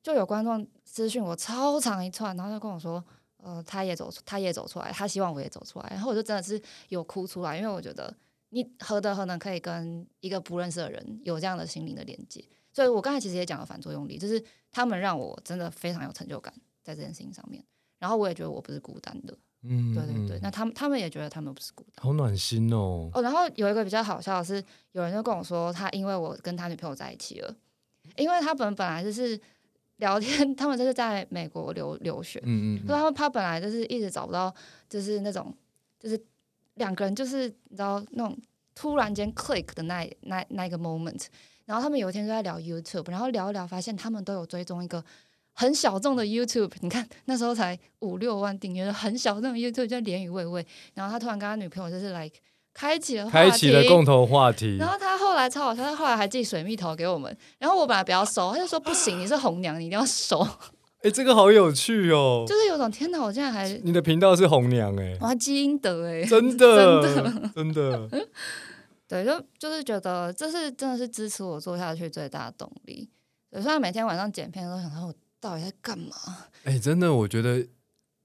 [0.06, 3.04] 就有观众私讯我超长一串，然后就跟我说，
[3.38, 8.14] 呃，他也走出，他也走出来，他希望我也走出来，然后我就真的是有哭出来，因为我觉得
[8.50, 14.40] 你何德何能可以跟一个不认识的人有这样的心灵的连接，所以我刚才其实也讲了反作用力，就是
[14.70, 17.60] 他们让我真的非常有成就感在这件事情上面，
[17.98, 23.10] 然后我也觉得我不是孤单的，嗯，对对对，那他们他们也觉得他们不是孤单，好暖心哦。
[23.12, 27.52] 哦，然后有一个比较好笑的是，有人就跟我说，他因为我跟他女朋友在一起了，
[28.16, 29.40] 因为他本本来就是。
[29.96, 34.54] 聊天， 他们就是在美国留留学，嗯嗯，所以他们他本来就是一直找不到，
[34.88, 35.54] 就是那种，
[35.98, 36.20] 就是
[36.74, 38.36] 两个人就是你知道那种
[38.74, 41.26] 突然间 click 的那那那一个 moment，
[41.64, 45.04] 然后他们有一天就在聊 YouTube，然后聊一聊发现他们都有追踪一个
[45.52, 52.36] 很小众的 YouTube，你看那时候才五六万订阅，很小众 YouTube 叫连语喂喂，然后他突然跟他女朋友就是 like。
[52.76, 54.76] 开启了，开启了共同话题。
[54.76, 57.34] 然后他后来超好笑，他后来还寄水蜜桃给我们。
[57.58, 60.46] 然后我本来比较熟，他就说不行，你是红娘，你一定要熟。
[61.00, 62.44] 哎，这个好有趣哦！
[62.46, 68.26] 就是有种天哪，我现在还你的频道是红娘哎，哇，基因德哎，真的真的 真的。
[69.08, 73.08] 对，就就是觉得这是真的是支持我做下去最大的动力。
[73.52, 76.10] 虽然每天晚上剪片都想说，我到底在干嘛？
[76.64, 77.66] 哎，真的，我觉得。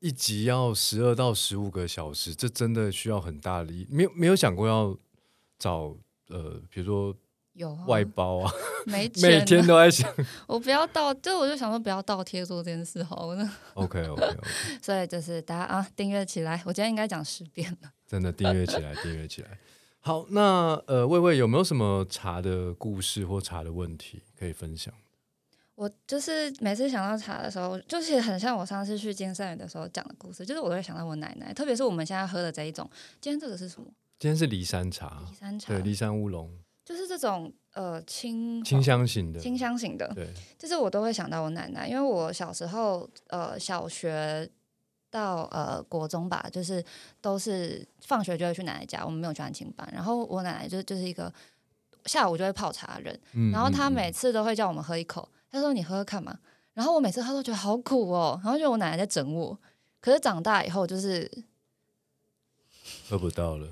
[0.02, 3.88] 一集要十二到十五个小时，这真的需要很大力。
[3.90, 4.98] 没有没有想过要
[5.60, 5.96] 找
[6.30, 7.16] 呃，比如说
[7.54, 8.52] 有外包啊，
[8.88, 10.12] 每 每天都在想，
[10.48, 13.50] 我不要倒，就我就想说不要倒贴做这件事好了。
[13.76, 14.38] OK OK OK，
[14.82, 17.92] 所以就是大家啊，订阅起来，我今天应该讲十遍了。
[18.08, 19.60] 真的订阅起来，订阅起来。
[20.00, 24.92] 好，那呃，魏魏有没有什么茶的故事或茶的问题可以分享？
[25.82, 32.88] 我就是每次想到茶的时候，就是很像我上次去金山园的时候讲的故事，就是我都会想到我奶奶，特别是我们现在喝的这一种。
[33.20, 33.88] 今天这个是什么？
[34.20, 35.24] 今天是骊山茶。
[35.34, 36.56] 骊山茶，对，骊山乌龙，
[36.86, 40.08] 就是这种呃清清香型的，清香型的。
[40.14, 44.48] 对，就是我都会想到我奶奶，因为我小时候呃小学
[45.10, 46.86] 到呃国中吧，就是
[47.22, 51.34] 都是放学就会去奶奶家，我们没有去安亲班，然后我奶奶就就是一个
[52.06, 53.20] 下午就会泡茶人，
[53.52, 55.28] 然后她每次都会叫我们喝一口。
[55.52, 56.40] 他说：“你喝喝看嘛。”
[56.74, 59.60] 然后我每次喝都觉得好苦哦，然后觉得我奶奶在整我。
[60.00, 61.30] 可是长大以后就是
[63.10, 63.68] 喝不到了，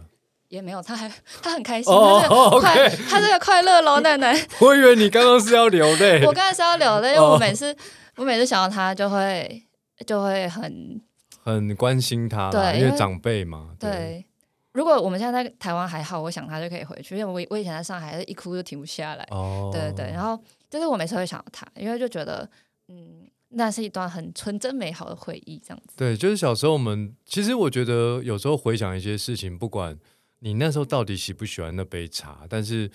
[0.50, 1.12] 也没有，他还
[1.42, 4.36] 他很开心，他是快，他这个快乐老奶奶。
[4.60, 7.76] 我以为你刚刚是要流泪，我刚才是要流泪，因为我每次
[8.16, 9.64] 我每次想到他就会
[10.06, 11.02] 就会很
[11.42, 13.70] 很关心他，对，因为长辈嘛。
[13.80, 14.26] 对，
[14.74, 19.26] 如果我们现在在台湾还好，我想他就可以回去，因为我我以前在上海一哭就停不下来。
[19.32, 20.38] 哦，对对对，然后
[20.70, 22.50] 就是我每次会想到他，因为就觉得
[22.88, 23.28] 嗯。
[23.52, 25.96] 那是一段很纯真美好的回忆，这样子。
[25.98, 29.98] 对，就是小时候我们，其实我觉得有时候回想一些事情，不管
[30.42, 32.92] 你那时候到底喜不喜欢那杯茶，但是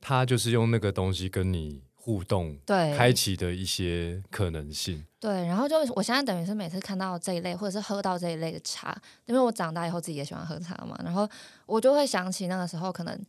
[0.00, 5.04] 他就是用那个东西跟你互动，对，开启的一些可能性。
[5.18, 11.28] 对，然后就我现在等于是每次看到这一类，或者是喝到这一类的茶，因为我长大以后自己也喜欢喝茶嘛，然后
[11.66, 13.20] 我就会想起那个时候，可能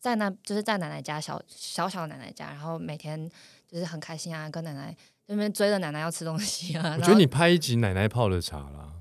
[0.00, 3.30] 在那就是在奶奶家小小小奶奶家，然后每天
[3.68, 4.96] 就是很开心啊，跟奶奶。
[5.26, 6.96] 那边追着奶奶要吃东西啊！
[6.98, 8.94] 我觉得你拍一集奶奶泡的茶啦，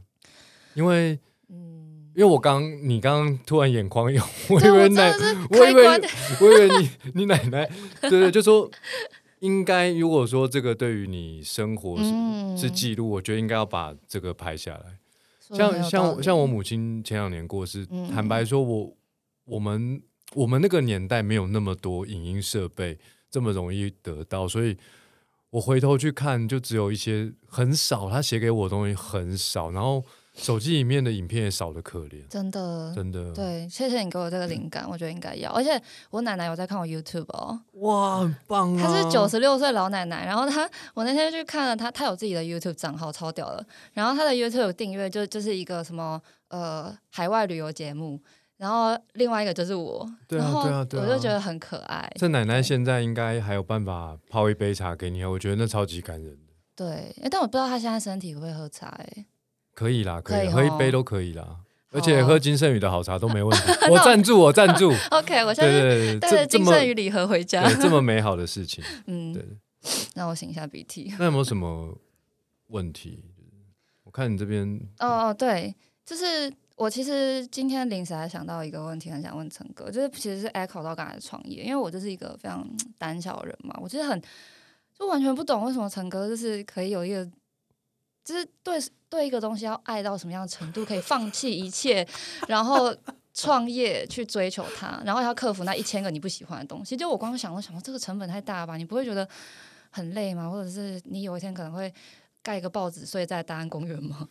[0.76, 5.12] 因为，嗯，因为我刚你刚刚突然眼眶有，我以为奶，
[5.50, 5.88] 我以为
[6.39, 7.68] 我以为你你奶奶，
[8.02, 8.70] 对对，就说
[9.39, 15.00] 应该如果说这个对于你生活是是记录，我觉得应该要把这个拍下来。
[15.39, 18.95] 像像像我母亲前两年过世，坦白说，我
[19.45, 20.00] 我们
[20.36, 22.97] 我们那个年代没有那么多影音设备
[23.30, 24.77] 这么容易得到，所以。
[25.51, 30.05] 我回头去看，就只有一些很少，他写给我的东西很少，然后
[30.36, 32.21] 手机里面的影片也少的可怜。
[32.30, 35.49] 真的，真的，对，谢谢你给我这个灵感，我觉得应该要。
[35.51, 38.84] 而且我奶奶有在看我 YouTube 哦，哇，很棒啊！
[38.84, 43.65] 她是九十六岁老奶奶，然后她，我那天去看了她，她有自己的 YouTube 账号，超屌的。
[43.93, 48.21] 然后她的 YouTube 订阅就就是一个什么呃海外旅游节目。
[48.60, 52.12] 然后另外一个就是我，对啊对啊对啊，我就觉得很可爱。
[52.16, 56.53] 这奶奶现在应该还有办法泡一杯茶给你啊，我觉得那超级感人的。
[56.76, 59.26] 对，但我不知道她现在身体会不会喝茶哎。
[59.74, 63.72] 可以啦，可以喝一杯都可以啦，而且喝金圣宇的好茶都没问题。
[63.89, 64.91] 我赞助，我赞助。
[65.12, 67.64] OK，我现在带着金圣宇礼盒回家。
[67.76, 69.41] 这么美好的事情， 嗯，对。
[70.16, 71.14] 那我擤一下鼻涕。
[71.18, 71.97] 那有没有什么
[72.68, 73.24] 问题？
[74.03, 74.68] 我看你这边。
[74.99, 75.74] 哦哦，对，
[76.05, 76.51] 就是。
[76.80, 82.65] 我其实今天临时还想到一个问题，很想问陈哥，就是其实是 echo 到刚才创业，因为我就是一个非常
[82.97, 84.19] 胆小的人嘛，我其实很
[84.97, 87.30] 就完全不懂为什么陈哥就是可以有一个，
[88.23, 92.07] 就是对对一个东西要爱到什么样的程度，可以放弃一切，
[92.47, 92.95] 然后
[93.34, 96.95] 创业去追求它，然后要克服那一千个你不喜欢的东西。
[96.95, 98.77] 就我光想，我想说这个成本太大吧？
[98.77, 99.27] 你不会觉得
[99.89, 100.49] 很累吗？
[100.49, 101.93] 或者是你有一天可能会
[102.41, 104.30] 盖一个报纸睡在大安公园吗？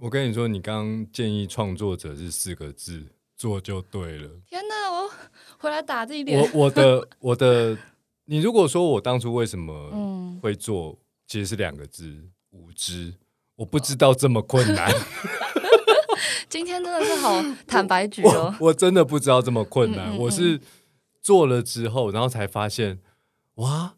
[0.00, 3.04] 我跟你说，你刚刚建议创作者是四个字，
[3.36, 4.30] 做就对了。
[4.48, 5.10] 天哪，我
[5.58, 6.40] 回来打这一点。
[6.40, 7.76] 我我的我的，
[8.24, 12.16] 你如果说我当初为什么会做，其实是两个字：
[12.48, 13.12] 无知。
[13.56, 14.90] 我不知道这么困难。
[16.48, 18.54] 今天真的是好 坦白局哦。
[18.58, 20.16] 我真的不知道这么困难。
[20.16, 20.58] 我是
[21.20, 23.00] 做了之后，然后才发现，
[23.56, 23.96] 哇，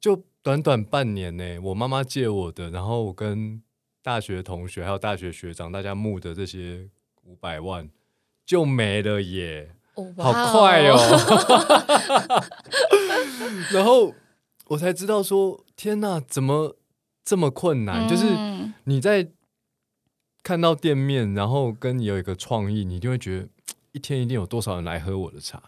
[0.00, 1.60] 就短短半年呢。
[1.60, 3.62] 我妈妈借我的，然后我跟。
[4.06, 6.88] 大学同学还有大学学长，大家募的这些
[7.24, 7.90] 五百万
[8.44, 9.74] 就没了耶，
[10.16, 10.96] 好快哦！
[13.74, 14.14] 然后
[14.68, 16.76] 我才知道说，天哪，怎么
[17.24, 18.08] 这么困难？
[18.08, 18.26] 就是
[18.84, 19.28] 你在
[20.44, 23.48] 看到店面，然后跟你有一个创意，你就会觉得
[23.90, 25.60] 一天一定有多少人来喝我的茶。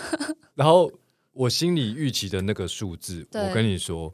[0.52, 0.92] 然后
[1.32, 4.12] 我心里预期的那个数字，我跟你说，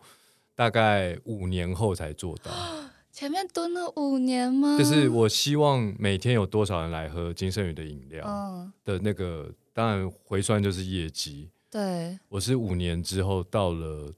[0.54, 2.52] 大概五年后才做到。
[3.16, 4.76] 前面蹲了五年吗？
[4.76, 11.48] 就是我希望每天有多少人来喝金圣宇的饮料的那个，当然回算就是业绩。
[11.70, 14.12] 对，我是五年之后到了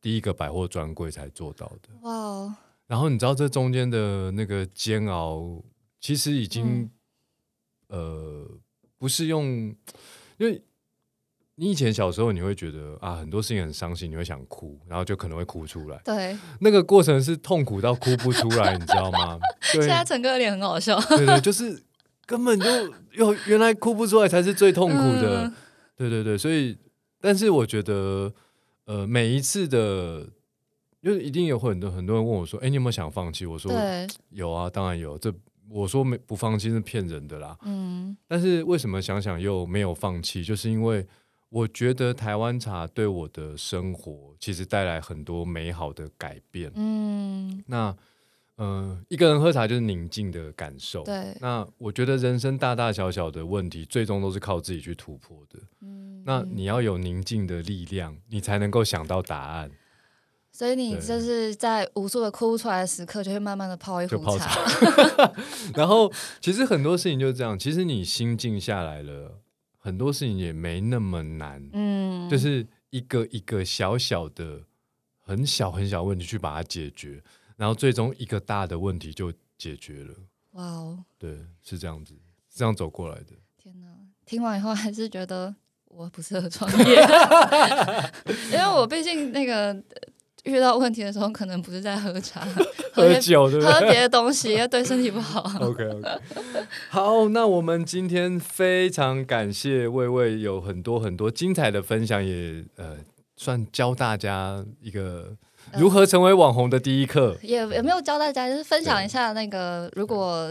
[0.00, 1.88] 第一个百货专柜才做到的。
[2.00, 2.52] 哇！
[2.88, 5.62] 然后你知道这中间的那个煎熬，
[6.00, 6.90] 其实已经
[7.86, 8.44] 呃
[8.98, 9.44] 不是用，
[10.36, 10.60] 因为。
[11.58, 15.98] 你以前小时候，你会觉得啊，很多事情很伤心，你会想哭，然后就可能会哭出来。
[16.04, 19.38] 对，那个过程是痛苦到哭不出来， 你知道吗？
[19.72, 21.00] 对现在陈哥脸很好笑。
[21.16, 21.82] 对对，就是
[22.26, 22.66] 根本就
[23.12, 25.50] 又原来哭不出来才是最痛苦的。
[25.96, 26.76] 对对对，所以，
[27.22, 28.30] 但是我觉得，
[28.84, 30.28] 呃，每一次的，
[31.02, 33.72] 就是一定有很多很多人问我说：“哎，你有没有想放弃？”我说
[34.28, 35.32] ：“有啊，当然有。”这
[35.70, 37.56] 我说没不放弃是骗人的啦。
[37.62, 38.14] 嗯。
[38.28, 40.44] 但是为什么想想又没有放弃？
[40.44, 41.06] 就是因为。
[41.48, 46.70] 我觉得台湾茶对我的生活其实带来很多美好的改变。
[46.74, 47.96] 嗯，那
[48.56, 51.04] 呃，一个人喝茶就是宁静的感受。
[51.04, 55.58] 对，那我觉得人生大大小小的问题，最终都是靠自己去突破的。
[55.82, 59.70] 嗯，那你要有宁静的力量，你才能够想到答案。
[60.50, 64.58] 所以你就是在无数的哭出来的时刻，就会慢慢的泡一壶茶。
[65.76, 69.42] 然后其实很多事情就是这样，其实你心静下来了，
[69.86, 71.62] 很多事情也没那么难。
[71.72, 74.64] 嗯，就是一个一个小小的、
[75.20, 77.22] 很小很小问题去把它解决，
[77.56, 80.14] 然后最终一个大的问题就解决了。
[80.54, 82.14] 哇哦，对，是这样子，
[82.52, 83.32] 这样走过来的。
[83.56, 83.86] 天哪，
[84.24, 86.96] 听完以后还是觉得我不适合创 业，
[88.50, 89.80] 因为我毕竟那个。
[90.44, 92.46] 遇到问题的时候，可能不是在喝茶、
[92.96, 93.72] 喝酒，对不对？
[93.72, 95.40] 喝别的东西，对身体不好。
[95.60, 96.08] OK OK，
[96.88, 102.96] 好，那我们今天非常感谢魏魏有很多很多精彩的分享，也呃，
[103.36, 105.36] 算教大家一个
[105.78, 107.36] 如何成为网红的第一课。
[107.42, 110.48] 也也没有教大家，就是分享一下那个如果。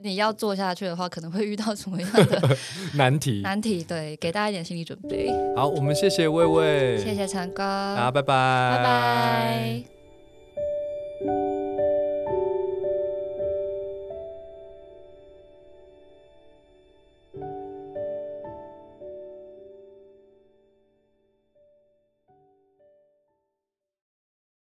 [0.00, 2.56] 你要做下去的话，可能会遇到什么样的
[2.94, 3.40] 难题？
[3.40, 5.28] 难题对，给大家一点心理准备。
[5.56, 7.64] 好，我们谢谢魏魏，谢谢陈哥，
[7.96, 8.84] 好，拜拜，拜
[11.24, 11.47] 拜。